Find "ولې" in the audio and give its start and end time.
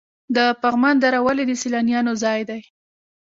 1.25-1.43